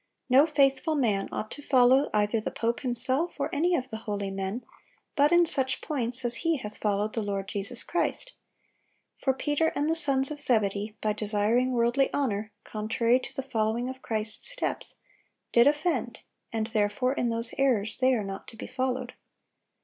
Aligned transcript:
"No 0.31 0.47
faithful 0.47 0.95
man 0.95 1.29
ought 1.31 1.51
to 1.51 1.61
follow 1.61 2.09
either 2.11 2.41
the 2.41 2.49
pope 2.49 2.79
himself 2.79 3.35
or 3.39 3.53
any 3.53 3.75
of 3.75 3.89
the 3.91 3.97
holy 4.09 4.31
men, 4.31 4.65
but 5.15 5.31
in 5.31 5.45
such 5.45 5.79
points 5.79 6.25
as 6.25 6.37
he 6.37 6.57
hath 6.57 6.79
followed 6.79 7.13
the 7.13 7.21
Lord 7.21 7.47
Jesus 7.47 7.83
Christ; 7.83 8.33
for 9.19 9.31
Peter 9.31 9.67
and 9.75 9.87
the 9.87 9.93
sons 9.95 10.31
of 10.31 10.41
Zebedee, 10.41 10.95
by 11.01 11.13
desiring 11.13 11.73
worldly 11.73 12.11
honor, 12.13 12.51
contrary 12.63 13.19
to 13.19 13.35
the 13.35 13.43
following 13.43 13.89
of 13.89 14.01
Christ's 14.01 14.49
steps, 14.49 14.95
did 15.53 15.67
offend, 15.67 16.21
and 16.51 16.65
therefore 16.73 17.13
in 17.13 17.29
those 17.29 17.53
errors 17.59 17.97
they 17.99 18.15
are 18.15 18.23
not 18.23 18.47
to 18.47 18.57
be 18.57 18.65
followed.... 18.65 19.13